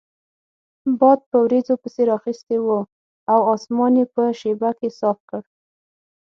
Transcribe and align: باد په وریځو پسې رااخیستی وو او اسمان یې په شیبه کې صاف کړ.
باد 0.99 1.19
په 1.29 1.37
وریځو 1.45 1.75
پسې 1.81 2.01
رااخیستی 2.09 2.57
وو 2.61 2.79
او 3.33 3.39
اسمان 3.55 3.93
یې 3.99 4.05
په 4.13 4.23
شیبه 4.39 4.69
کې 4.79 4.89
صاف 4.99 5.17
کړ. 5.29 5.41